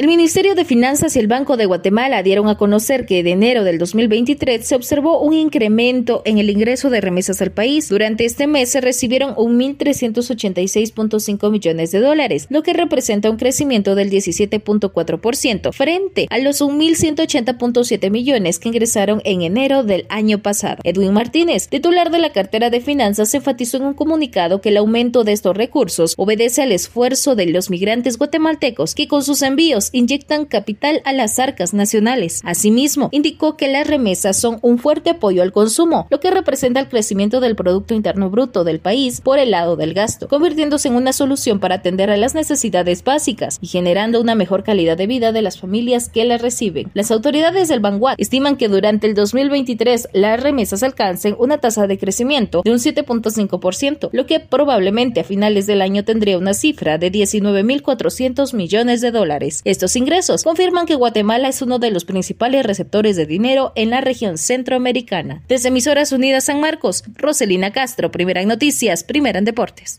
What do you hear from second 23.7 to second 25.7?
en un comunicado que el aumento de estos